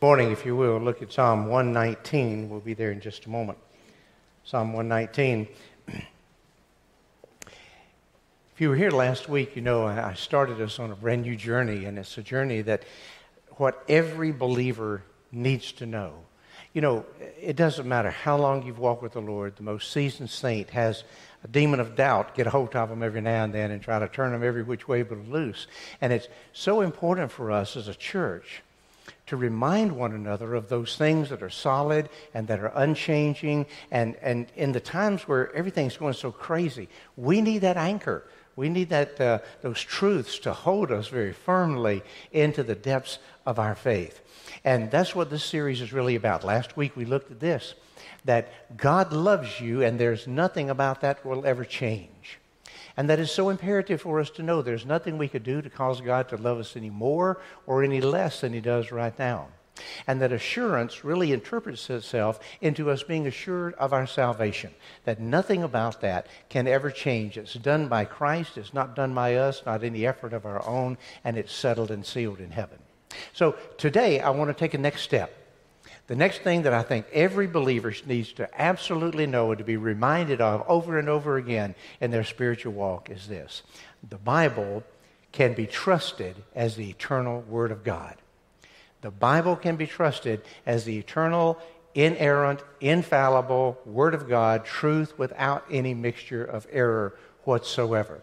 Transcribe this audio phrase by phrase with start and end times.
[0.00, 2.48] Morning, if you will, look at Psalm 119.
[2.48, 3.58] We'll be there in just a moment.
[4.44, 5.48] Psalm 119.
[8.54, 11.34] If you were here last week, you know I started us on a brand new
[11.36, 12.84] journey, and it's a journey that
[13.52, 16.12] what every believer needs to know.
[16.72, 17.06] You know,
[17.40, 21.02] it doesn't matter how long you've walked with the Lord, the most seasoned saint has
[21.42, 23.98] a demon of doubt get a hold of them every now and then and try
[23.98, 25.66] to turn them every which way but loose.
[26.00, 28.62] And it's so important for us as a church
[29.28, 33.66] to remind one another of those things that are solid and that are unchanging.
[33.90, 38.24] And, and in the times where everything's going so crazy, we need that anchor
[38.58, 43.60] we need that, uh, those truths to hold us very firmly into the depths of
[43.60, 44.20] our faith.
[44.64, 46.42] And that's what this series is really about.
[46.42, 47.74] Last week we looked at this
[48.24, 52.37] that God loves you, and there's nothing about that will ever change.
[52.98, 55.70] And that is so imperative for us to know there's nothing we could do to
[55.70, 59.46] cause God to love us any more or any less than He does right now.
[60.08, 64.72] And that assurance really interprets itself into us being assured of our salvation.
[65.04, 67.38] That nothing about that can ever change.
[67.38, 70.98] It's done by Christ, it's not done by us, not any effort of our own,
[71.22, 72.80] and it's settled and sealed in heaven.
[73.32, 75.37] So today, I want to take a next step.
[76.08, 79.76] The next thing that I think every believer needs to absolutely know and to be
[79.76, 83.62] reminded of over and over again in their spiritual walk is this
[84.08, 84.82] the Bible
[85.32, 88.16] can be trusted as the eternal Word of God.
[89.02, 91.58] The Bible can be trusted as the eternal,
[91.94, 98.22] inerrant, infallible Word of God, truth without any mixture of error whatsoever.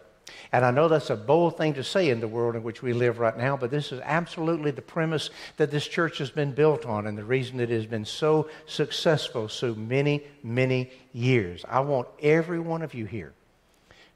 [0.52, 2.92] And I know that's a bold thing to say in the world in which we
[2.92, 6.86] live right now, but this is absolutely the premise that this church has been built
[6.86, 11.64] on and the reason it has been so successful so many, many years.
[11.68, 13.32] I want every one of you here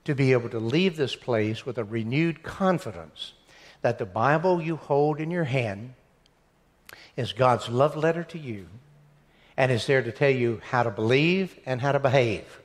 [0.05, 3.35] to be able to leave this place with a renewed confidence
[3.83, 5.95] that the Bible you hold in your hand
[7.17, 8.67] is God's love letter to you
[9.57, 12.61] and is there to tell you how to believe and how to behave.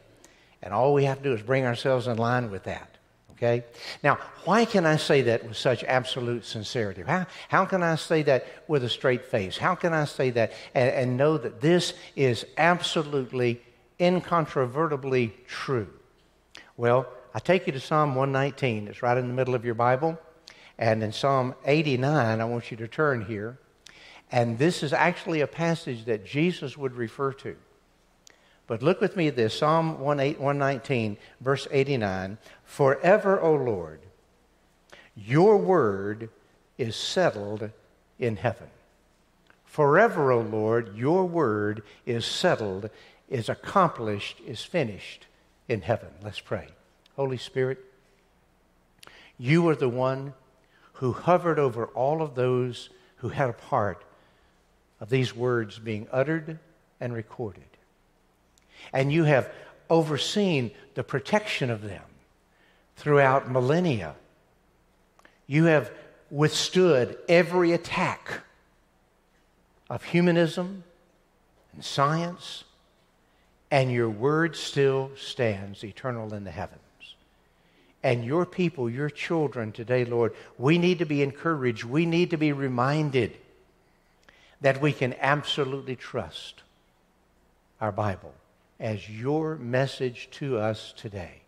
[0.61, 2.94] And all we have to do is bring ourselves in line with that.
[3.37, 3.65] Okay?
[4.01, 7.01] Now, why can I say that with such absolute sincerity?
[7.01, 9.57] How, how can I say that with a straight face?
[9.57, 13.61] How can I say that and, and know that this is absolutely,
[13.99, 15.89] incontrovertibly true?
[16.77, 18.87] Well, I take you to Psalm 119.
[18.87, 20.17] It's right in the middle of your Bible.
[20.77, 23.57] And in Psalm 89, I want you to turn here.
[24.31, 27.55] And this is actually a passage that Jesus would refer to.
[28.67, 32.37] But look with me at this Psalm 119, verse 89.
[32.63, 34.01] Forever, O Lord,
[35.15, 36.29] your word
[36.77, 37.69] is settled
[38.19, 38.67] in heaven.
[39.65, 42.89] Forever, O Lord, your word is settled,
[43.29, 45.27] is accomplished, is finished
[45.67, 46.09] in heaven.
[46.23, 46.69] Let's pray.
[47.15, 47.79] Holy Spirit,
[49.37, 50.33] you are the one
[50.93, 54.03] who hovered over all of those who had a part
[54.99, 56.57] of these words being uttered
[56.99, 57.74] and recorded.
[58.93, 59.51] And you have
[59.89, 62.03] overseen the protection of them
[62.95, 64.15] throughout millennia.
[65.47, 65.91] You have
[66.31, 68.41] withstood every attack
[69.89, 70.83] of humanism
[71.73, 72.63] and science,
[73.69, 76.81] and your word still stands eternal in the heavens.
[78.01, 81.83] And your people, your children today, Lord, we need to be encouraged.
[81.83, 83.35] We need to be reminded
[84.61, 86.61] that we can absolutely trust
[87.81, 88.33] our Bible
[88.79, 91.41] as your message to us today.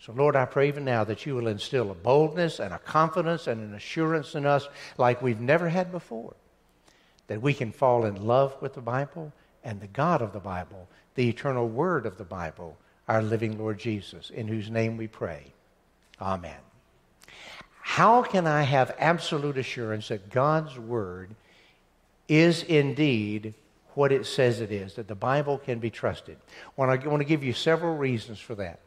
[0.00, 3.46] So, Lord, I pray even now that you will instill a boldness and a confidence
[3.46, 6.34] and an assurance in us like we've never had before.
[7.28, 9.32] That we can fall in love with the Bible
[9.64, 12.76] and the God of the Bible, the eternal Word of the Bible,
[13.08, 15.44] our living Lord Jesus, in whose name we pray.
[16.20, 16.60] Amen.
[17.80, 21.34] How can I have absolute assurance that God's Word
[22.28, 23.54] is indeed
[23.94, 26.36] what it says it is, that the Bible can be trusted.
[26.78, 28.80] I want to give you several reasons for that.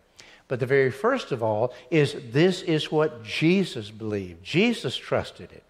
[0.48, 4.44] But the very first of all is this is what Jesus believed.
[4.44, 5.64] Jesus trusted it.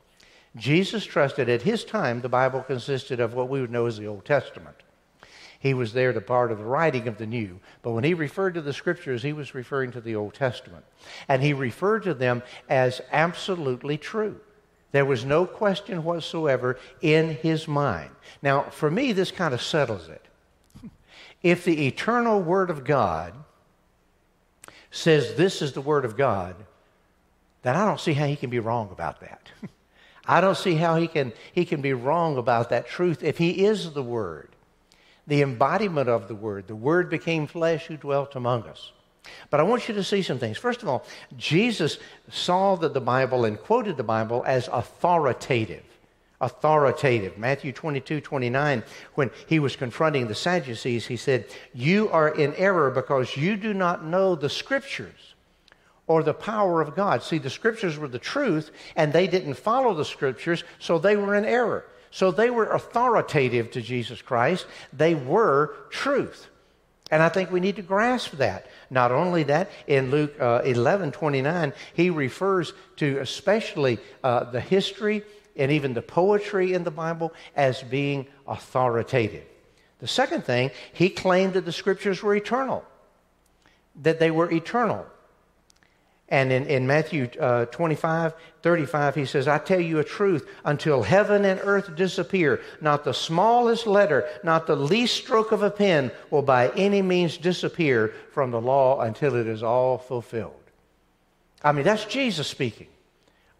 [0.55, 4.07] Jesus trusted at his time the Bible consisted of what we would know as the
[4.07, 4.75] Old Testament.
[5.59, 7.59] He was there to part of the writing of the New.
[7.81, 10.85] But when he referred to the Scriptures, he was referring to the Old Testament.
[11.27, 14.39] And he referred to them as absolutely true.
[14.91, 18.11] There was no question whatsoever in his mind.
[18.41, 20.25] Now, for me, this kind of settles it.
[21.43, 23.33] If the eternal Word of God
[24.91, 26.55] says this is the Word of God,
[27.61, 29.51] then I don't see how he can be wrong about that.
[30.27, 33.65] I don't see how he can, he can be wrong about that truth if he
[33.65, 34.49] is the Word,
[35.25, 36.67] the embodiment of the Word.
[36.67, 38.91] The Word became flesh who dwelt among us.
[39.49, 40.57] But I want you to see some things.
[40.57, 41.05] First of all,
[41.37, 41.97] Jesus
[42.29, 45.83] saw that the Bible and quoted the Bible as authoritative.
[46.39, 47.37] authoritative.
[47.37, 48.83] Matthew 22, 29,
[49.15, 53.73] when he was confronting the Sadducees, he said, You are in error because you do
[53.73, 55.33] not know the scriptures
[56.05, 57.23] or the power of God.
[57.23, 61.35] See, the scriptures were the truth, and they didn't follow the scriptures, so they were
[61.35, 61.85] in error.
[62.11, 64.65] So they were authoritative to Jesus Christ.
[64.93, 66.47] They were truth.
[67.11, 68.67] And I think we need to grasp that.
[68.89, 75.23] Not only that, in Luke uh, 11 29, he refers to especially uh, the history
[75.55, 79.43] and even the poetry in the Bible as being authoritative.
[79.99, 82.85] The second thing, he claimed that the scriptures were eternal,
[84.01, 85.05] that they were eternal.
[86.29, 91.01] And in, in Matthew uh, 25, 35, he says, I tell you a truth, until
[91.01, 96.11] heaven and earth disappear, not the smallest letter, not the least stroke of a pen
[96.29, 100.53] will by any means disappear from the law until it is all fulfilled.
[101.63, 102.87] I mean, that's Jesus speaking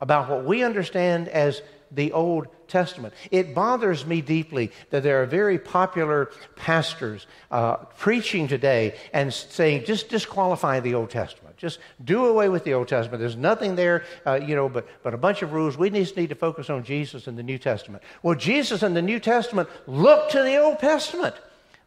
[0.02, 1.62] about what we understand as
[1.92, 3.14] the Old Testament.
[3.32, 9.86] It bothers me deeply that there are very popular pastors uh, preaching today and saying,
[9.86, 11.47] just disqualify the Old Testament.
[11.58, 13.20] Just do away with the Old Testament.
[13.20, 15.76] There's nothing there, uh, you know, but, but a bunch of rules.
[15.78, 18.04] We just need to focus on Jesus and the New Testament.
[18.22, 21.36] Well, Jesus and the New Testament looked to the Old Testament.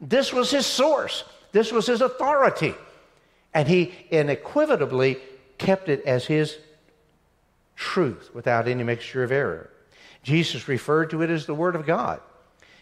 [0.00, 2.74] This was his source, this was his authority.
[3.52, 5.18] And he unequivocally
[5.58, 6.56] kept it as his
[7.74, 9.70] truth without any mixture of error.
[10.22, 12.20] Jesus referred to it as the Word of God.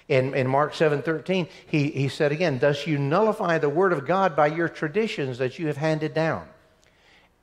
[0.08, 4.06] In, in Mark 7 13, he, he said again, Thus you nullify the Word of
[4.06, 6.48] God by your traditions that you have handed down.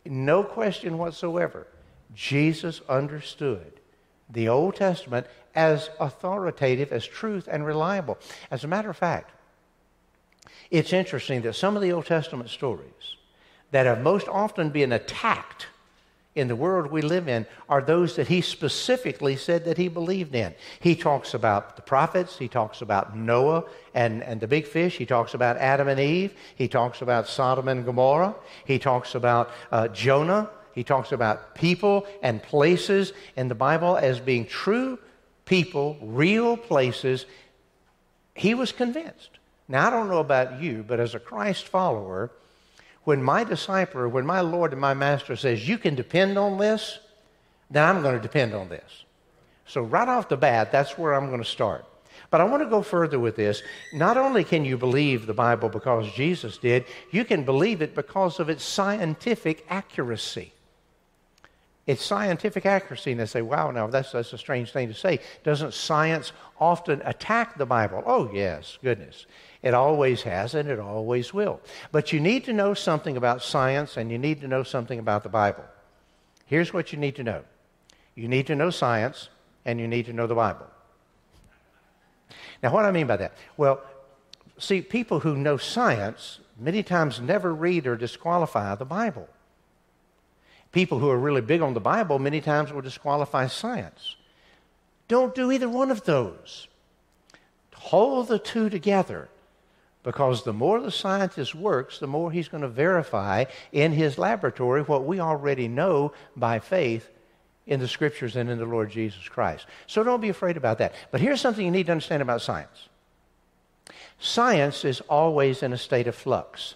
[0.05, 1.67] No question whatsoever,
[2.13, 3.79] Jesus understood
[4.29, 8.17] the Old Testament as authoritative, as truth, and reliable.
[8.51, 9.31] As a matter of fact,
[10.71, 13.17] it's interesting that some of the Old Testament stories
[13.71, 15.67] that have most often been attacked
[16.35, 20.35] in the world we live in are those that he specifically said that he believed
[20.35, 20.53] in.
[20.81, 25.05] He talks about the prophets, he talks about Noah and, and the big fish, he
[25.05, 28.35] talks about Adam and Eve, he talks about Sodom and Gomorrah,
[28.65, 34.19] he talks about uh, Jonah, he talks about people and places in the Bible as
[34.19, 34.99] being true
[35.45, 37.25] people, real places.
[38.33, 39.29] He was convinced.
[39.69, 42.29] Now, I don't know about you, but as a Christ follower,
[43.05, 46.99] when my discipler, when my Lord and my Master says, You can depend on this,
[47.71, 49.05] then I'm going to depend on this.
[49.67, 51.85] So, right off the bat, that's where I'm going to start.
[52.29, 53.61] But I want to go further with this.
[53.93, 58.39] Not only can you believe the Bible because Jesus did, you can believe it because
[58.39, 60.51] of its scientific accuracy.
[61.87, 65.19] It's scientific accuracy, and they say, wow, now that's, that's a strange thing to say.
[65.43, 68.03] Doesn't science often attack the Bible?
[68.07, 69.27] Oh, yes, goodness.
[69.65, 71.59] It always has and it always will.
[71.91, 75.23] But you need to know something about science and you need to know something about
[75.23, 75.65] the Bible.
[76.45, 77.43] Here's what you need to know
[78.13, 79.29] you need to know science
[79.65, 80.67] and you need to know the Bible.
[82.61, 83.33] Now, what do I mean by that?
[83.57, 83.81] Well,
[84.59, 89.27] see, people who know science many times never read or disqualify the Bible.
[90.71, 94.15] People who are really big on the Bible many times will disqualify science.
[95.07, 96.67] Don't do either one of those.
[97.73, 99.27] Hold the two together
[100.05, 104.83] because the more the scientist works, the more he's going to verify in his laboratory
[104.83, 107.09] what we already know by faith
[107.65, 109.65] in the scriptures and in the Lord Jesus Christ.
[109.87, 110.93] So don't be afraid about that.
[111.09, 112.87] But here's something you need to understand about science
[114.19, 116.75] science is always in a state of flux,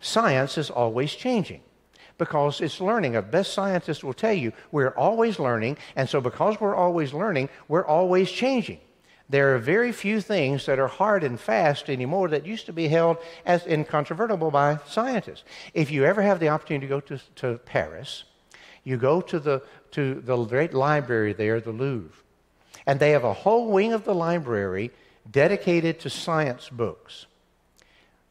[0.00, 1.60] science is always changing.
[2.18, 3.14] Because it's learning.
[3.14, 7.50] A best scientist will tell you we're always learning, and so because we're always learning,
[7.68, 8.80] we're always changing.
[9.28, 12.88] There are very few things that are hard and fast anymore that used to be
[12.88, 15.42] held as incontrovertible by scientists.
[15.74, 18.24] If you ever have the opportunity to go to, to Paris,
[18.84, 22.22] you go to the, to the great library there, the Louvre,
[22.86, 24.92] and they have a whole wing of the library
[25.28, 27.26] dedicated to science books.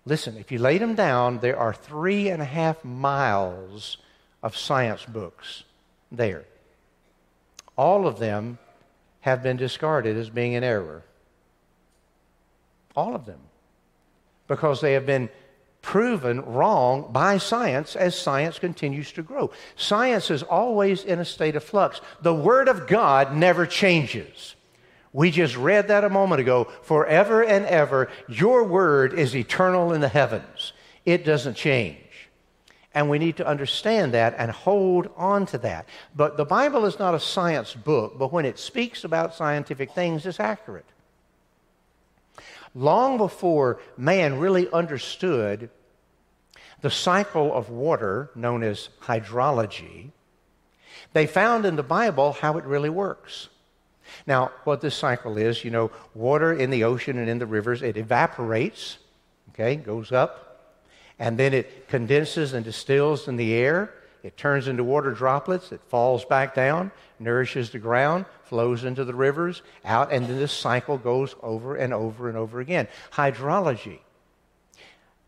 [0.05, 3.97] Listen, if you lay them down, there are three and a half miles
[4.41, 5.63] of science books
[6.09, 6.45] there.
[7.75, 8.59] All of them
[9.25, 11.03] have been discarded as being in error.
[12.95, 13.39] All of them.
[14.47, 15.29] Because they have been
[15.81, 19.49] proven wrong by science as science continues to grow.
[19.75, 22.01] Science is always in a state of flux.
[22.21, 24.53] The Word of God never changes.
[25.11, 26.65] We just read that a moment ago.
[26.83, 30.71] Forever and ever, your Word is eternal in the heavens,
[31.03, 32.04] it doesn't change.
[32.95, 35.87] And we need to understand that and hold on to that.
[36.15, 40.25] But the Bible is not a science book, but when it speaks about scientific things,
[40.25, 40.85] it's accurate.
[42.73, 45.69] Long before man really understood
[46.81, 50.11] the cycle of water, known as hydrology,
[51.13, 53.49] they found in the Bible how it really works.
[54.25, 57.81] Now, what this cycle is, you know, water in the ocean and in the rivers,
[57.81, 58.99] it evaporates,
[59.49, 60.44] okay, goes up,
[61.19, 63.93] and then it condenses and distills in the air.
[64.23, 69.13] It turns into water droplets, it falls back down, nourishes the ground, flows into the
[69.13, 72.87] rivers, out, and then this cycle goes over and over and over again.
[73.11, 73.99] Hydrology.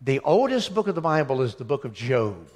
[0.01, 2.49] The oldest book of the Bible is the book of Job.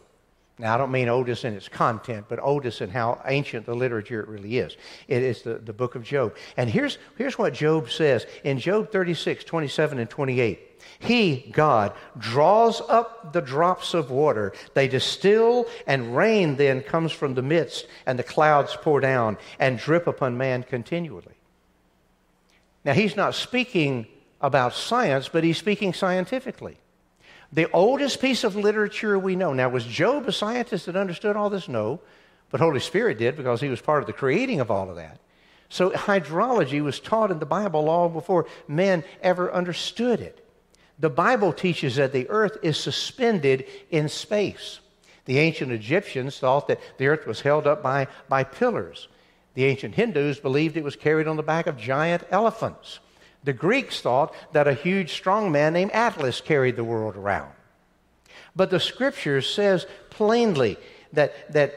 [0.62, 4.22] Now, I don't mean oldest in its content, but oldest in how ancient the literature
[4.22, 4.78] it really is.
[5.08, 6.36] It is the, the book of Job.
[6.56, 10.60] And here's, here's what Job says in Job 36, 27, and 28.
[11.00, 14.54] He, God, draws up the drops of water.
[14.76, 19.80] They distill, and rain then comes from the midst, and the clouds pour down and
[19.80, 21.34] drip upon man continually.
[22.86, 24.06] Now, he's not speaking
[24.40, 26.78] about science, but he's speaking scientifically.
[27.54, 29.54] The oldest piece of literature we know.
[29.54, 31.68] Now, was Job a scientist that understood all this?
[31.68, 32.00] No.
[32.50, 35.20] But Holy Spirit did because he was part of the creating of all of that.
[35.70, 40.46] So hydrology was taught in the Bible long before men ever understood it.
[41.00, 44.80] The Bible teaches that the earth is suspended in space.
[45.26, 49.08] The ancient Egyptians thought that the earth was held up by, by pillars.
[49.54, 53.00] The ancient Hindus believed it was carried on the back of giant elephants.
[53.44, 57.52] The Greeks thought that a huge strong man named Atlas carried the world around.
[58.56, 60.78] But the scripture says plainly
[61.14, 61.76] that, that,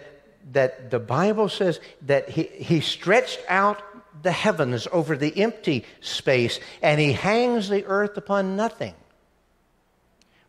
[0.52, 3.82] that the Bible says that he, he stretched out
[4.22, 8.94] the heavens over the empty space and he hangs the earth upon nothing.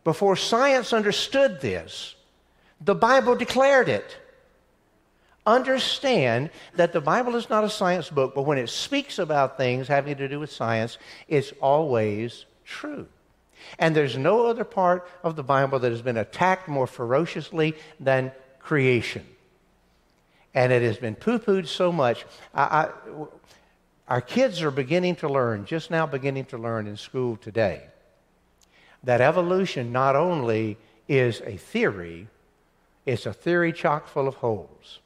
[0.04, 2.14] Before science understood this,
[2.80, 4.16] the Bible declared it
[5.46, 9.88] understand that the Bible is not a science book, but when it speaks about things
[9.88, 10.98] having to do with science,
[11.28, 13.06] it's always true.
[13.78, 18.32] And there's no other part of the Bible that has been attacked more ferociously than
[18.58, 19.24] creation.
[20.54, 22.24] And it has been poo pooed so much.
[22.54, 22.90] I, I,
[24.08, 27.82] our kids are beginning to learn, just now beginning to learn in school today,
[29.04, 30.76] that evolution not only
[31.08, 32.28] is a theory,
[33.04, 35.00] it's a theory chock full of holes.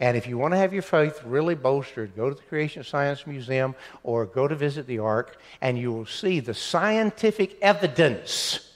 [0.00, 3.26] And if you want to have your faith really bolstered, go to the Creation Science
[3.26, 8.72] Museum or go to visit the Ark, and you will see the scientific evidence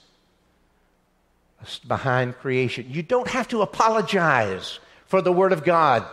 [1.86, 2.86] behind creation.
[2.88, 6.06] You don't have to apologize for the Word of God,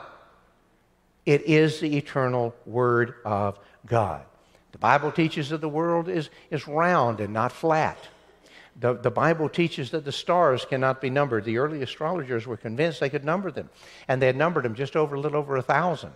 [1.26, 4.24] it is the eternal Word of God.
[4.72, 7.98] The Bible teaches that the world is, is round and not flat.
[8.78, 11.46] The, the Bible teaches that the stars cannot be numbered.
[11.46, 13.70] The early astrologers were convinced they could number them,
[14.08, 16.12] and they had numbered them just over a little over a thousand.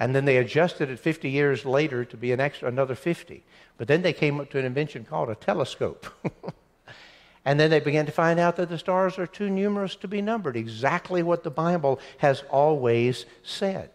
[0.00, 3.44] And then they adjusted it 50 years later to be an extra, another 50.
[3.76, 6.06] But then they came up to an invention called a telescope.
[7.44, 10.22] and then they began to find out that the stars are too numerous to be
[10.22, 13.90] numbered, exactly what the Bible has always said.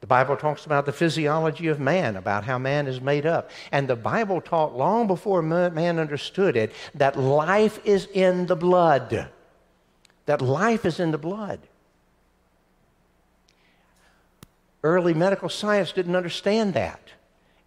[0.00, 3.50] The Bible talks about the physiology of man, about how man is made up.
[3.70, 9.28] And the Bible taught long before man understood it that life is in the blood.
[10.24, 11.60] That life is in the blood.
[14.82, 17.00] Early medical science didn't understand that.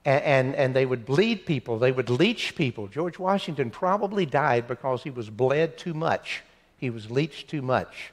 [0.05, 2.87] And, and, and, they would bleed people, they would leech people.
[2.87, 6.43] George Washington probably died because he was bled too much,
[6.75, 8.11] he was leeched too much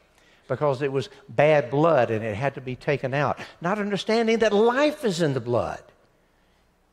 [0.50, 3.38] because it was bad blood and it had to be taken out.
[3.61, 5.80] Not understanding that life is in the blood.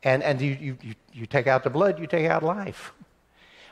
[0.04, 2.92] And, and you, you, you take out the blood, you take out life.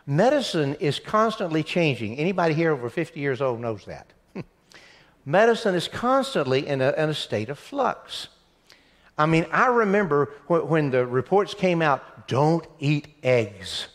[0.04, 2.18] Medicine is constantly changing.
[2.18, 4.12] Anybody here over 50 years old knows that.
[5.24, 8.26] Medicine is constantly in a, in a state of flux.
[9.16, 13.86] I mean, I remember when the reports came out don't eat eggs.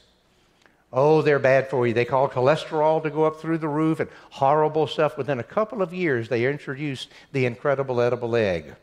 [0.93, 1.93] Oh, they're bad for you.
[1.93, 5.17] They call cholesterol to go up through the roof and horrible stuff.
[5.17, 8.75] Within a couple of years, they introduced the incredible edible egg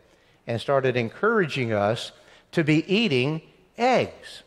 [0.46, 2.12] and started encouraging us
[2.52, 3.42] to be eating
[3.76, 4.42] eggs.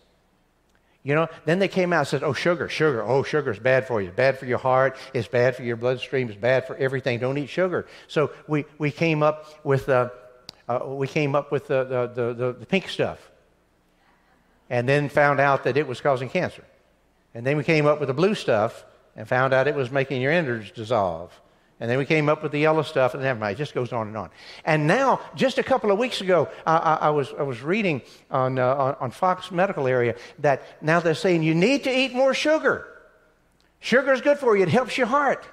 [1.03, 3.87] You know, then they came out and said, oh, sugar, sugar, oh, sugar is bad
[3.87, 4.07] for you.
[4.07, 4.97] It's bad for your heart.
[5.13, 6.29] It's bad for your bloodstream.
[6.29, 7.19] It's bad for everything.
[7.19, 7.87] Don't eat sugar.
[8.07, 10.09] So we, we came up with, uh,
[10.67, 13.19] uh, we came up with the, the, the, the pink stuff
[14.69, 16.63] and then found out that it was causing cancer.
[17.33, 18.85] And then we came up with the blue stuff
[19.15, 21.31] and found out it was making your innards dissolve.
[21.81, 24.15] And then we came up with the yellow stuff, and it just goes on and
[24.15, 24.29] on.
[24.65, 28.03] And now, just a couple of weeks ago, I, I, I was, I was reading
[28.29, 32.13] on, uh, on, on Fox Medical Area that now they're saying you need to eat
[32.13, 32.87] more sugar.
[33.79, 35.43] Sugar is good for you, it helps your heart.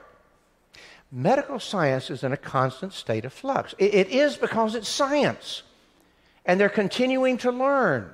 [1.11, 3.75] Medical science is in a constant state of flux.
[3.79, 5.63] it, it is because it's science,
[6.45, 8.13] and they're continuing to learn.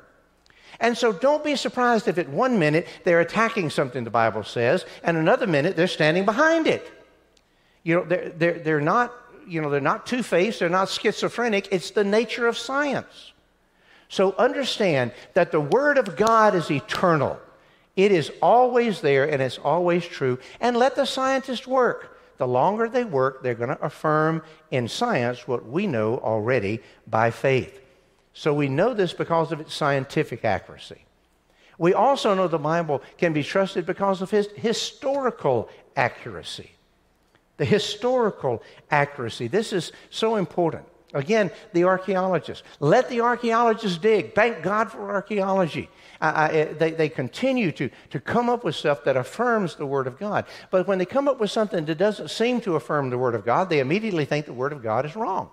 [0.81, 4.85] And so don't be surprised if at one minute they're attacking something the Bible says,
[5.03, 6.91] and another minute they're standing behind it.
[7.83, 9.13] You know, they're, they're, they're not,
[9.47, 11.69] you know, they're not two-faced, they're not schizophrenic.
[11.71, 13.33] It's the nature of science.
[14.09, 17.39] So understand that the Word of God is eternal.
[17.97, 20.39] It is always there and it's always true.
[20.61, 22.19] And let the scientists work.
[22.39, 27.31] The longer they work, they're going to affirm in science what we know already by
[27.31, 27.81] faith.
[28.35, 31.05] So we know this because of its scientific accuracy.
[31.79, 36.73] We also know the Bible can be trusted because of its historical accuracy.
[37.57, 39.47] The historical accuracy.
[39.47, 40.85] This is so important.
[41.15, 42.65] Again, the archaeologists.
[42.81, 44.35] Let the archaeologists dig.
[44.35, 45.89] Thank God for archaeology.
[46.21, 49.87] I, I, eh, they, they continue to, to come up with stuff that affirms the
[49.87, 50.45] Word of God.
[50.73, 53.45] But when they come up with something that doesn't seem to affirm the Word of
[53.45, 55.51] God, they immediately think the Word of God is wrong.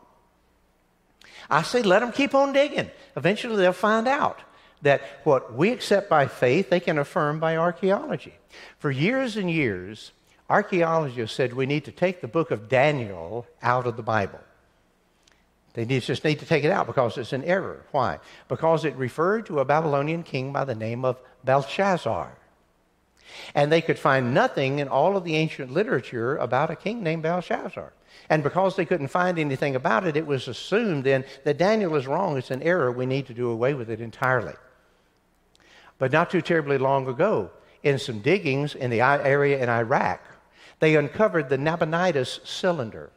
[1.50, 2.90] I say, let them keep on digging.
[3.16, 4.40] Eventually, they'll find out
[4.82, 8.34] that what we accept by faith, they can affirm by archaeology.
[8.80, 10.12] For years and years,
[10.50, 14.40] archaeologists said we need to take the book of Daniel out of the Bible.
[15.74, 17.86] They just need to take it out because it's an error.
[17.92, 18.20] Why?
[18.50, 22.38] Because it referred to a Babylonian king by the name of Belshazzar.
[23.56, 27.24] And they could find nothing in all of the ancient literature about a king named
[27.24, 27.94] Belshazzar.
[28.30, 32.08] And because they couldn't find anything about it, it was assumed then that Daniel is
[32.08, 32.38] wrong.
[32.38, 32.92] It's an error.
[32.92, 34.54] We need to do away with it entirely.
[35.98, 37.52] But not too terribly long ago,
[37.84, 40.22] in some diggings in the area in Iraq,
[40.80, 43.12] they uncovered the Nabonidus cylinder.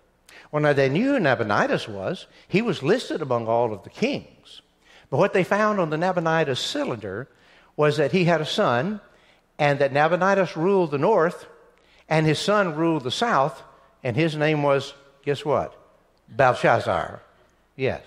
[0.51, 2.27] Well, now they knew who Nabonidus was.
[2.49, 4.63] He was listed among all of the kings.
[5.11, 7.29] But what they found on the Nabonidus cylinder
[7.77, 9.01] was that he had a son,
[9.59, 11.47] and that Nabonidus ruled the north,
[12.09, 13.63] and his son ruled the south,
[14.05, 14.95] and his name was,
[15.25, 15.75] guess what?
[16.29, 17.21] Belshazzar.
[17.75, 18.05] Yes.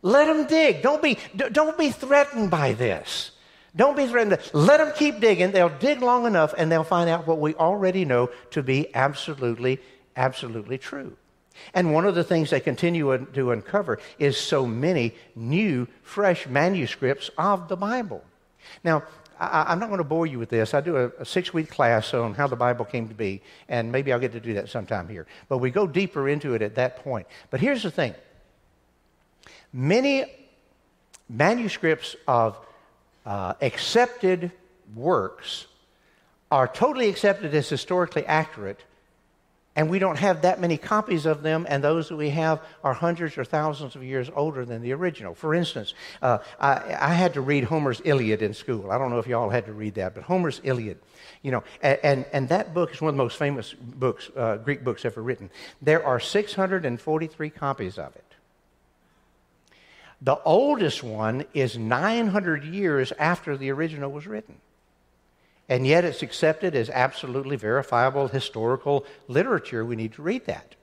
[0.00, 0.82] Let them dig.
[0.82, 3.32] Don't be, don't be threatened by this.
[3.76, 4.38] Don't be threatened.
[4.52, 5.50] Let them keep digging.
[5.50, 9.80] They'll dig long enough and they'll find out what we already know to be absolutely,
[10.16, 11.16] absolutely true.
[11.72, 17.30] And one of the things they continue to uncover is so many new, fresh manuscripts
[17.38, 18.22] of the Bible.
[18.82, 19.04] Now,
[19.52, 20.74] I, am not going to bore you with this.
[20.74, 23.90] I do a, a six week class on how the Bible came to be, and
[23.92, 25.26] maybe I'll get to do that sometime here.
[25.48, 27.26] But we go deeper into it at that point.
[27.50, 28.14] But here's the thing
[29.72, 30.24] many
[31.28, 32.58] manuscripts of
[33.26, 34.52] uh, accepted
[34.94, 35.66] works
[36.50, 38.80] are totally accepted as historically accurate
[39.76, 42.94] and we don't have that many copies of them, and those that we have are
[42.94, 45.34] hundreds or thousands of years older than the original.
[45.34, 48.90] For instance, uh, I, I, had to read Homer's Iliad in school.
[48.90, 50.98] I don't know if y'all had to read that, but Homer's Iliad,
[51.42, 54.58] you know, and, and, and that book is one of the most famous books, uh,
[54.58, 55.50] Greek books ever written.
[55.82, 58.24] There are 643 copies of it.
[60.22, 64.54] The oldest one is 900 years after the original was written
[65.68, 69.84] and yet it's accepted as absolutely verifiable historical literature.
[69.84, 70.74] We need to read that.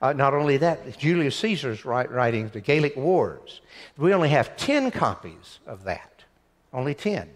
[0.00, 3.60] Uh, not only that, Julius Caesar's writings, the Gallic Wars,
[3.98, 6.24] we only have 10 copies of that.
[6.72, 7.28] Only 10.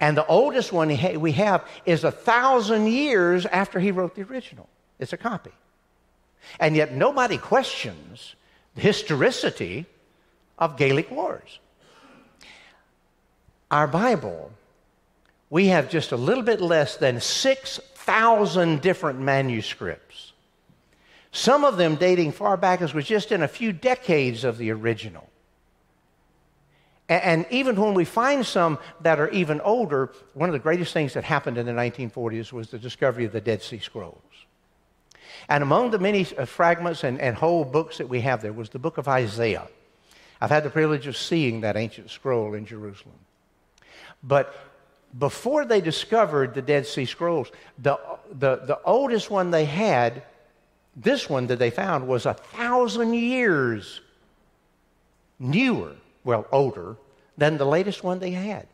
[0.00, 0.88] And the oldest one
[1.20, 4.68] we have is a thousand years after he wrote the original.
[4.98, 5.52] It's a copy.
[6.60, 8.36] And yet nobody questions
[8.74, 9.86] the historicity
[10.58, 11.58] of Gallic Wars.
[13.70, 14.52] Our Bible
[15.50, 20.32] we have just a little bit less than 6,000 different manuscripts.
[21.32, 24.70] Some of them dating far back as was just in a few decades of the
[24.70, 25.28] original.
[27.08, 31.12] And even when we find some that are even older, one of the greatest things
[31.14, 34.22] that happened in the 1940s was the discovery of the Dead Sea Scrolls.
[35.48, 38.70] And among the many uh, fragments and, and whole books that we have there was
[38.70, 39.68] the book of Isaiah.
[40.40, 43.18] I've had the privilege of seeing that ancient scroll in Jerusalem.
[44.22, 44.54] But
[45.18, 47.98] before they discovered the Dead Sea Scrolls, the,
[48.32, 50.24] the, the oldest one they had,
[50.96, 54.00] this one that they found, was a thousand years
[55.38, 55.92] newer,
[56.24, 56.96] well, older,
[57.36, 58.66] than the latest one they had.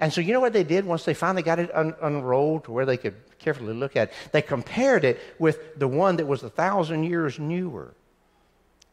[0.00, 2.72] And so, you know what they did once they finally got it un- unrolled to
[2.72, 4.14] where they could carefully look at it?
[4.30, 7.94] They compared it with the one that was a thousand years newer.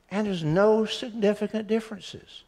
[0.10, 2.44] And there's no significant differences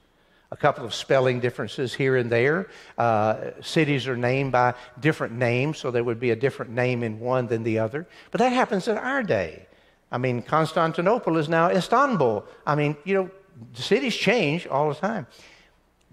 [0.51, 2.67] a couple of spelling differences here and there.
[2.97, 7.19] Uh, cities are named by different names, so there would be a different name in
[7.19, 8.07] one than the other.
[8.31, 9.65] But that happens in our day.
[10.11, 12.45] I mean, Constantinople is now Istanbul.
[12.65, 13.31] I mean, you know,
[13.73, 15.27] cities change all the time.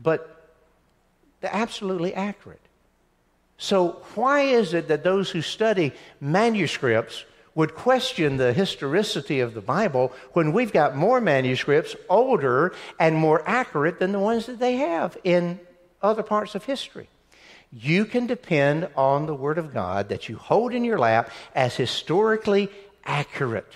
[0.03, 0.53] But
[1.41, 2.61] they're absolutely accurate.
[3.57, 9.61] So, why is it that those who study manuscripts would question the historicity of the
[9.61, 14.77] Bible when we've got more manuscripts, older and more accurate than the ones that they
[14.77, 15.61] have in
[16.03, 17.09] other parts of history.
[17.73, 21.75] You can depend on the Word of God that you hold in your lap as
[21.75, 22.71] historically
[23.05, 23.73] accurate.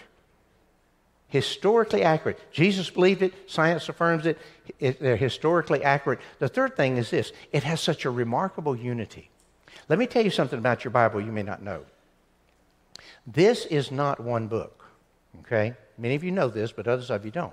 [1.29, 2.39] Historically accurate.
[2.53, 4.39] Jesus believed it, science affirms it,
[4.79, 6.21] it, they're historically accurate.
[6.39, 9.31] The third thing is this it has such a remarkable unity.
[9.89, 11.85] Let me tell you something about your Bible you may not know.
[13.31, 14.87] This is not one book,
[15.41, 15.75] okay?
[15.99, 17.53] Many of you know this, but others of you don't.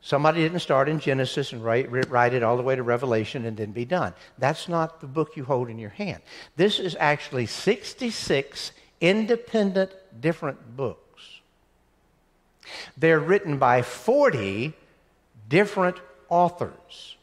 [0.00, 3.56] Somebody didn't start in Genesis and write, write it all the way to Revelation and
[3.56, 4.14] then be done.
[4.38, 6.22] That's not the book you hold in your hand.
[6.54, 11.40] This is actually 66 independent different books.
[12.96, 14.74] They're written by 40
[15.48, 15.96] different
[16.28, 17.16] authors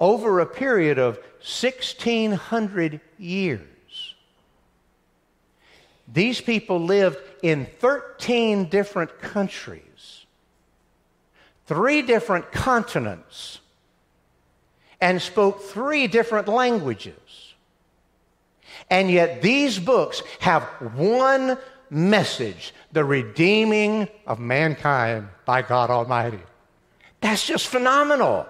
[0.00, 3.71] over a period of 1600 years.
[6.12, 10.26] These people lived in 13 different countries,
[11.66, 13.60] three different continents,
[15.00, 17.14] and spoke three different languages.
[18.90, 21.56] And yet, these books have one
[21.88, 26.40] message the redeeming of mankind by God Almighty.
[27.20, 28.46] That's just phenomenal.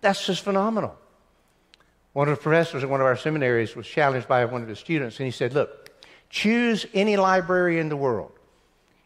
[0.00, 0.96] That's just phenomenal.
[2.12, 4.78] One of the professors at one of our seminaries was challenged by one of his
[4.78, 5.81] students, and he said, Look,
[6.32, 8.32] choose any library in the world.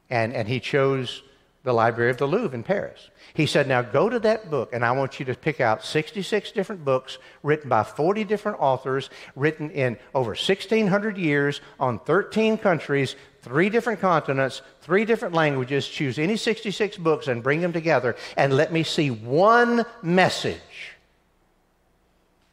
[0.09, 1.23] And, and he chose
[1.65, 3.11] the Library of the Louvre in Paris.
[3.35, 6.53] He said, Now go to that book, and I want you to pick out 66
[6.53, 13.17] different books written by 40 different authors, written in over 1,600 years on 13 countries,
[13.43, 15.89] three different continents, three different languages.
[15.89, 20.95] Choose any 66 books and bring them together, and let me see one message.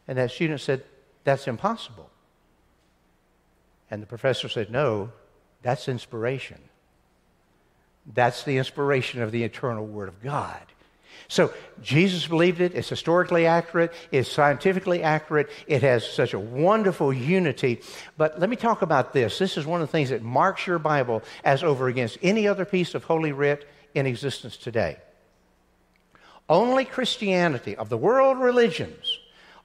[0.08, 0.84] And that student said,
[1.24, 2.10] That's impossible.
[3.94, 5.12] And the professor said, No,
[5.62, 6.58] that's inspiration.
[8.12, 10.64] That's the inspiration of the eternal Word of God.
[11.28, 12.74] So Jesus believed it.
[12.74, 13.94] It's historically accurate.
[14.12, 15.52] It's scientifically accurate.
[15.68, 17.82] It has such a wonderful unity.
[18.18, 19.38] But let me talk about this.
[19.38, 22.66] This is one of the things that marks your Bible as over against any other
[22.66, 24.98] piece of Holy Writ in existence today.
[26.50, 29.20] Only Christianity, of the world religions,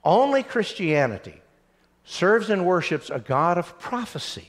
[0.05, 1.41] only Christianity
[2.09, 4.49] serves and worships a God of prophecy.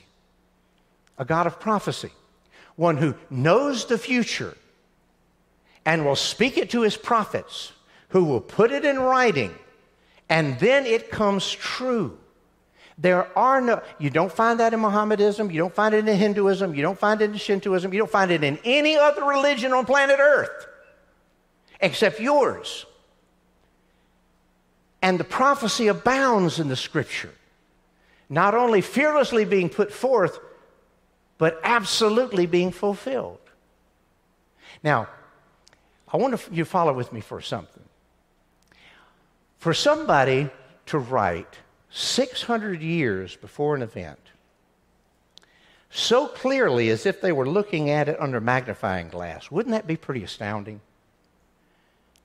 [1.18, 2.10] A God of prophecy
[2.80, 4.56] one who knows the future
[5.84, 7.72] and will speak it to his prophets,
[8.08, 9.54] who will put it in writing,
[10.30, 12.18] and then it comes true.
[12.96, 16.74] There are no, you don't find that in Mohammedanism, you don't find it in Hinduism,
[16.74, 19.84] you don't find it in Shintoism, you don't find it in any other religion on
[19.84, 20.66] planet Earth
[21.80, 22.86] except yours.
[25.02, 27.32] And the prophecy abounds in the scripture,
[28.30, 30.38] not only fearlessly being put forth,
[31.36, 33.40] but absolutely being fulfilled.
[34.82, 35.08] Now,
[36.12, 37.82] I want you to follow with me for something.
[39.58, 40.48] For somebody
[40.86, 41.58] to write
[41.90, 44.18] 600 years before an event
[45.90, 49.96] so clearly as if they were looking at it under magnifying glass, wouldn't that be
[49.96, 50.80] pretty astounding?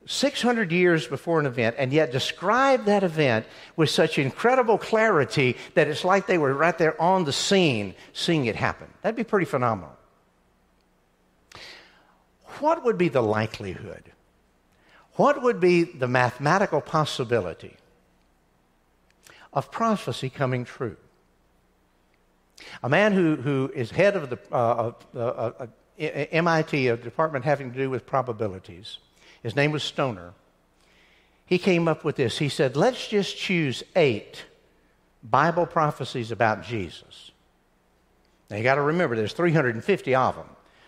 [0.06, 5.88] 600 years before an event and yet describe that event with such incredible clarity that
[5.88, 8.88] it's like they were right there on the scene seeing it happen.
[9.02, 9.96] That'd be pretty phenomenal.
[12.60, 14.12] What would be the likelihood?
[15.14, 17.76] What would be the mathematical possibility
[19.54, 20.98] of prophecy coming true?
[22.84, 27.72] A man who, who is head of the uh, uh, uh, MIT, a department having
[27.72, 29.00] to do with probabilities,
[29.46, 30.34] his name was Stoner.
[31.46, 32.40] He came up with this.
[32.40, 34.44] He said, let's just choose eight
[35.22, 37.30] Bible prophecies about Jesus.
[38.50, 40.48] Now you got to remember, there's 350 of them.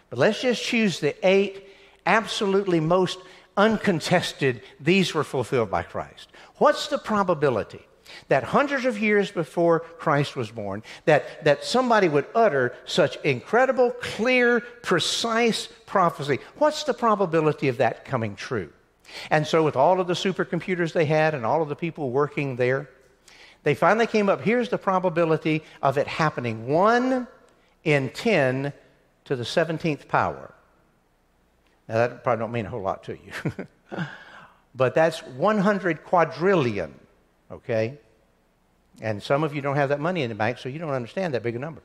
[0.09, 1.69] But let's just choose the eight
[2.07, 3.19] absolutely most
[3.57, 6.29] uncontested, these were fulfilled by Christ.
[6.55, 7.85] What's the probability
[8.27, 13.91] that hundreds of years before Christ was born, that, that somebody would utter such incredible,
[14.01, 16.39] clear, precise prophecy.
[16.57, 18.71] What's the probability of that coming true?
[19.29, 22.57] And so, with all of the supercomputers they had and all of the people working
[22.57, 22.89] there,
[23.63, 27.27] they finally came up here's the probability of it happening 1
[27.83, 28.73] in 10
[29.25, 30.53] to the 17th power.
[31.87, 33.67] Now, that probably don't mean a whole lot to you.
[34.75, 36.93] but that's 100 quadrillion,
[37.51, 37.97] okay?
[39.01, 41.33] And some of you don't have that money in the bank, so you don't understand
[41.33, 41.81] that big a number.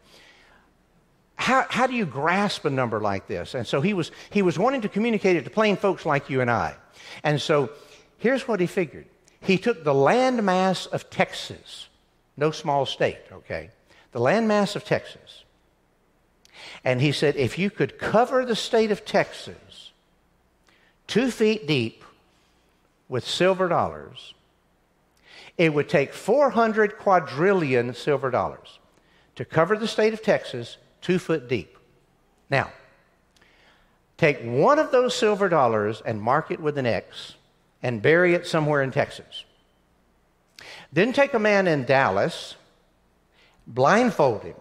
[1.36, 3.54] How, how do you grasp a number like this?
[3.54, 6.40] And so he was, he was wanting to communicate it to plain folks like you
[6.40, 6.74] and I.
[7.24, 7.70] And so
[8.18, 9.06] here's what he figured
[9.40, 11.88] he took the land mass of Texas,
[12.36, 13.70] no small state, okay?
[14.12, 15.44] The land mass of Texas.
[16.84, 19.90] And he said, if you could cover the state of Texas
[21.08, 22.04] two feet deep
[23.08, 24.34] with silver dollars,
[25.58, 28.78] it would take 400 quadrillion silver dollars
[29.36, 31.76] to cover the state of Texas two foot deep.
[32.50, 32.70] Now,
[34.16, 37.34] take one of those silver dollars and mark it with an X
[37.82, 39.44] and bury it somewhere in Texas.
[40.92, 42.54] Then take a man in Dallas,
[43.66, 44.56] blindfold him,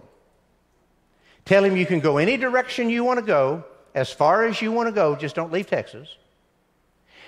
[1.45, 4.71] tell him you can go any direction you want to go, as far as you
[4.71, 6.15] want to go, just don't leave Texas.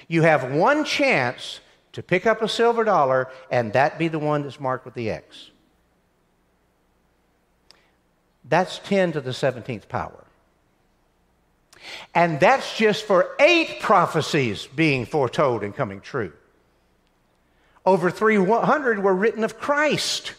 [0.08, 1.60] You have one chance
[1.94, 5.10] to pick up a silver dollar, and that be the one that's marked with the
[5.10, 5.52] X.
[8.46, 10.26] That's 10 to the 17th power.
[12.14, 16.34] And that's just for eight prophecies being foretold and coming true.
[17.86, 20.34] Over 300 were written of Christ.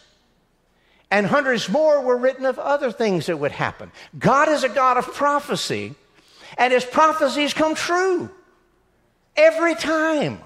[1.11, 3.91] And hundreds more were written of other things that would happen.
[4.17, 5.93] God is a God of prophecy,
[6.57, 8.29] and his prophecies come true
[9.35, 10.39] every time.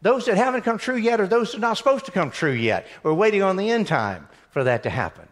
[0.00, 2.52] Those that haven't come true yet are those that are not supposed to come true
[2.52, 2.86] yet.
[3.02, 5.26] We're waiting on the end time for that to happen.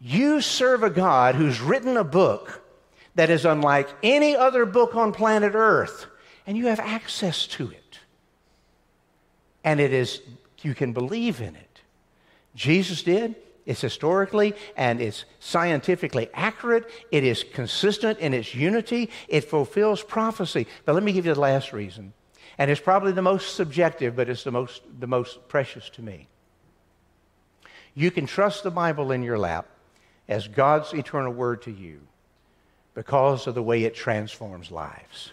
[0.00, 2.62] You serve a God who's written a book
[3.14, 6.06] that is unlike any other book on planet Earth,
[6.46, 7.98] and you have access to it.
[9.64, 10.20] And it is,
[10.62, 11.80] you can believe in it.
[12.54, 13.34] Jesus did.
[13.66, 16.88] It's historically and it's scientifically accurate.
[17.10, 19.10] It is consistent in its unity.
[19.26, 20.68] It fulfills prophecy.
[20.84, 22.12] But let me give you the last reason.
[22.58, 26.28] And it's probably the most subjective, but it's the most, the most precious to me.
[27.94, 29.66] You can trust the Bible in your lap
[30.28, 32.00] as God's eternal word to you
[32.94, 35.30] because of the way it transforms lives.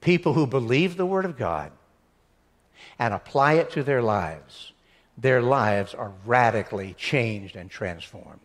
[0.00, 1.72] People who believe the Word of God
[2.98, 4.72] and apply it to their lives,
[5.16, 8.40] their lives are radically changed and transformed.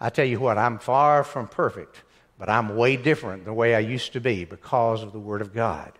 [0.00, 2.02] I tell you what, I'm far from perfect,
[2.42, 5.42] but I'm way different than the way I used to be because of the Word
[5.42, 5.92] of God.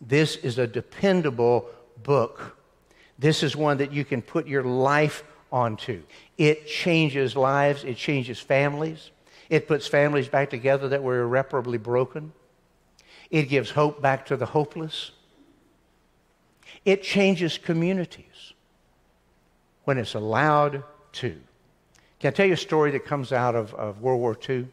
[0.00, 1.66] This is a dependable
[2.02, 2.56] book.
[3.16, 5.22] This is one that you can put your life
[5.52, 6.02] onto.
[6.36, 9.12] It changes lives, it changes families,
[9.50, 12.32] it puts families back together that were irreparably broken,
[13.30, 15.12] it gives hope back to the hopeless,
[16.84, 18.52] it changes communities
[19.84, 21.40] when it's allowed to.
[22.18, 24.66] Can I tell you a story that comes out of, of World War II?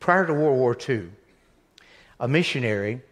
[0.00, 1.10] Prior to World War II,
[2.20, 3.02] a missionary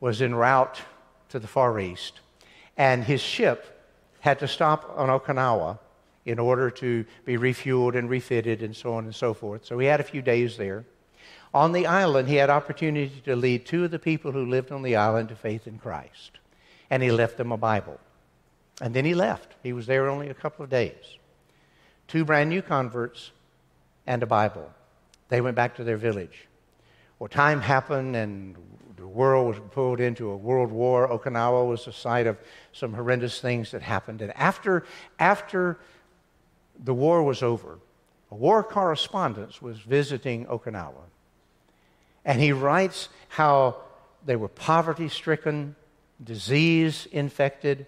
[0.00, 0.80] was en route
[1.28, 2.20] to the Far East,
[2.76, 3.72] and his ship
[4.20, 5.78] had to stop on Okinawa
[6.24, 9.64] in order to be refueled and refitted and so on and so forth.
[9.64, 10.84] So he had a few days there.
[11.54, 14.82] On the island, he had opportunity to lead two of the people who lived on
[14.82, 16.38] the island to faith in Christ.
[16.88, 17.98] And he left them a Bible.
[18.80, 19.54] And then he left.
[19.62, 21.18] He was there only a couple of days.
[22.08, 23.32] Two brand new converts
[24.06, 24.70] and a Bible.
[25.32, 26.46] They went back to their village.
[27.18, 28.54] Well, time happened and
[28.98, 31.08] the world was pulled into a world war.
[31.08, 32.36] Okinawa was the site of
[32.74, 34.20] some horrendous things that happened.
[34.20, 34.84] And after,
[35.18, 35.78] after
[36.84, 37.78] the war was over,
[38.30, 41.04] a war correspondent was visiting Okinawa.
[42.26, 43.76] And he writes how
[44.26, 45.76] they were poverty stricken,
[46.22, 47.86] disease infected,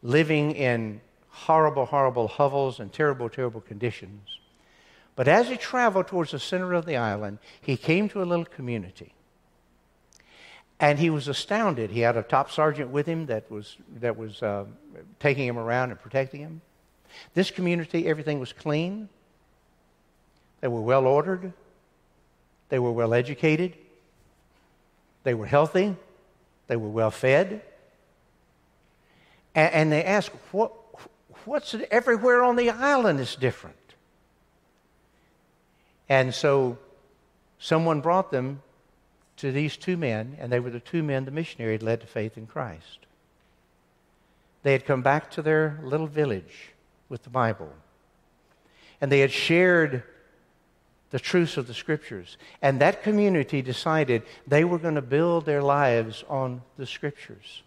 [0.00, 4.38] living in horrible, horrible hovels and terrible, terrible conditions.
[5.16, 8.44] But as he traveled towards the center of the island, he came to a little
[8.44, 9.14] community.
[10.78, 11.90] And he was astounded.
[11.90, 14.66] He had a top sergeant with him that was, that was uh,
[15.18, 16.60] taking him around and protecting him.
[17.32, 19.08] This community, everything was clean.
[20.60, 21.52] They were well ordered.
[22.68, 23.74] They were well educated.
[25.24, 25.96] They were healthy.
[26.66, 27.62] They were well fed.
[29.54, 30.72] And, and they asked, what,
[31.46, 33.76] What's everywhere on the island is different?
[36.08, 36.78] And so
[37.58, 38.62] someone brought them
[39.38, 42.06] to these two men, and they were the two men the missionary had led to
[42.06, 43.06] faith in Christ.
[44.62, 46.72] They had come back to their little village
[47.08, 47.72] with the Bible,
[49.00, 50.02] and they had shared
[51.10, 52.36] the truths of the Scriptures.
[52.62, 57.62] And that community decided they were going to build their lives on the Scriptures.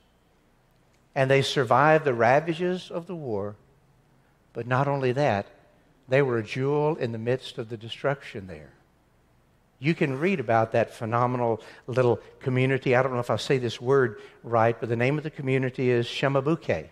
[1.16, 3.56] And they survived the ravages of the war,
[4.54, 5.48] but not only that,
[6.10, 8.72] they were a jewel in the midst of the destruction there.
[9.80, 12.96] You can read about that phenomenal little community.
[12.96, 15.90] I don't know if I say this word right, but the name of the community
[15.90, 16.90] is Shemabuke.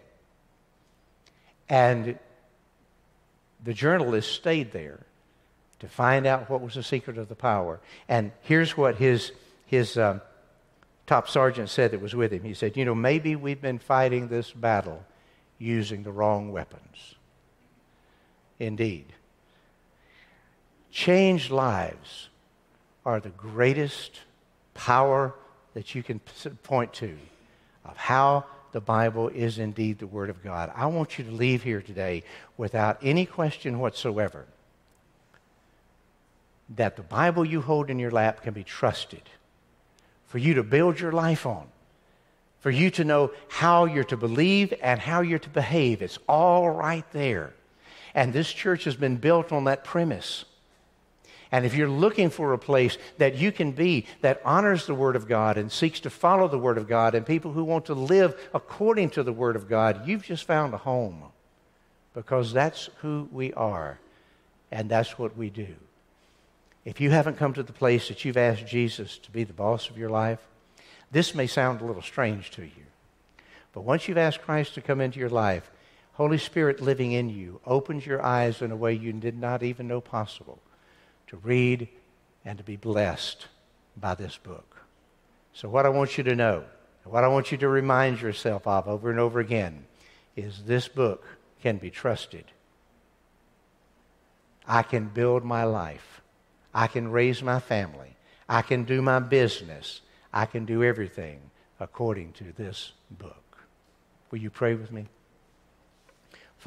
[1.67, 2.17] And
[3.63, 5.05] the journalist stayed there
[5.79, 7.79] to find out what was the secret of the power.
[8.07, 9.33] And here's what his,
[9.65, 10.21] his um,
[11.05, 12.43] top sergeant said that was with him.
[12.43, 15.03] He said, You know, maybe we've been fighting this battle
[15.59, 17.15] using the wrong weapons.
[18.59, 19.05] Indeed.
[20.91, 22.29] Changed lives
[23.05, 24.19] are the greatest
[24.73, 25.33] power
[25.73, 26.19] that you can
[26.63, 27.15] point to
[27.85, 30.71] of how the Bible is indeed the Word of God.
[30.75, 32.23] I want you to leave here today
[32.57, 34.45] without any question whatsoever
[36.75, 39.21] that the Bible you hold in your lap can be trusted
[40.27, 41.65] for you to build your life on,
[42.59, 46.01] for you to know how you're to believe and how you're to behave.
[46.01, 47.53] It's all right there.
[48.17, 50.43] And this church has been built on that premise.
[51.51, 55.15] And if you're looking for a place that you can be that honors the Word
[55.15, 57.93] of God and seeks to follow the Word of God and people who want to
[57.93, 61.25] live according to the Word of God, you've just found a home
[62.15, 63.99] because that's who we are
[64.71, 65.75] and that's what we do.
[66.85, 69.91] If you haven't come to the place that you've asked Jesus to be the boss
[69.91, 70.39] of your life,
[71.11, 72.87] this may sound a little strange to you.
[73.73, 75.69] But once you've asked Christ to come into your life,
[76.17, 79.87] Holy Spirit living in you opens your eyes in a way you did not even
[79.87, 80.57] know possible
[81.27, 81.87] to read
[82.43, 83.45] and to be blessed
[83.95, 84.77] by this book.
[85.53, 86.63] So, what I want you to know,
[87.03, 89.85] what I want you to remind yourself of over and over again,
[90.35, 91.23] is this book
[91.61, 92.45] can be trusted.
[94.67, 96.21] I can build my life.
[96.73, 98.15] I can raise my family.
[98.49, 100.01] I can do my business.
[100.33, 103.59] I can do everything according to this book.
[104.31, 105.05] Will you pray with me?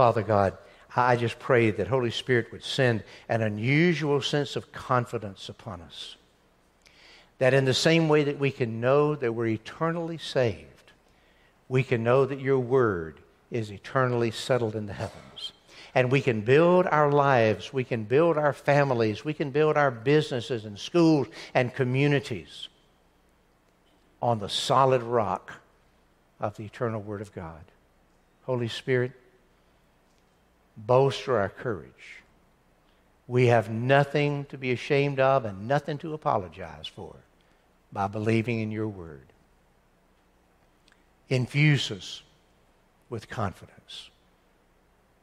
[0.00, 0.56] Father God,
[0.96, 6.16] I just pray that Holy Spirit would send an unusual sense of confidence upon us.
[7.36, 10.92] That in the same way that we can know that we're eternally saved,
[11.68, 15.52] we can know that your word is eternally settled in the heavens.
[15.94, 19.90] And we can build our lives, we can build our families, we can build our
[19.90, 22.68] businesses and schools and communities
[24.22, 25.60] on the solid rock
[26.40, 27.60] of the eternal Word of God.
[28.46, 29.12] Holy Spirit,
[30.76, 32.22] bolster our courage.
[33.26, 37.14] We have nothing to be ashamed of and nothing to apologize for
[37.92, 39.26] by believing in your word.
[41.28, 42.22] Infuse us
[43.08, 44.10] with confidence.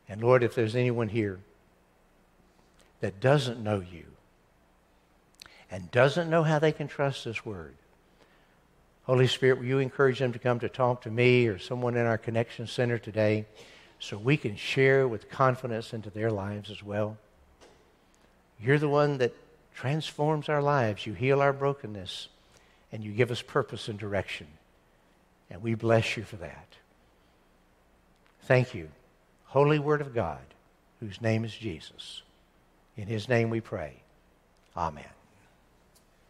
[0.07, 1.39] And Lord, if there's anyone here
[3.01, 4.05] that doesn't know you
[5.69, 7.73] and doesn't know how they can trust this word,
[9.03, 12.05] Holy Spirit, will you encourage them to come to talk to me or someone in
[12.05, 13.45] our connection center today?
[13.99, 17.17] So we can share with confidence into their lives as well.
[18.61, 19.33] You're the one that
[19.75, 21.05] transforms our lives.
[21.05, 22.29] You heal our brokenness,
[22.91, 24.47] and you give us purpose and direction.
[25.49, 26.67] And we bless you for that.
[28.43, 28.89] Thank you,
[29.45, 30.41] Holy Word of God,
[30.99, 32.21] whose name is Jesus.
[32.95, 33.93] In his name we pray.
[34.75, 35.16] Amen.